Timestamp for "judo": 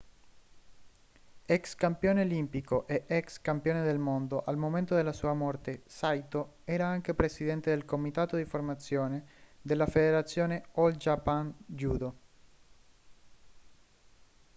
11.67-12.15